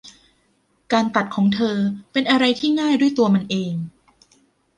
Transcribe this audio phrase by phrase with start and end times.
[0.93, 1.77] การตัดของเธอ
[2.11, 3.73] เป็นอะไรที่ง่ายด้วยตัวมันเอง